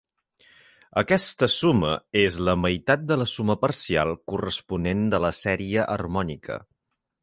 [1.01, 1.91] Aquesta suma
[2.23, 6.65] és la meitat de la suma parcial corresponent de la sèrie harmònica.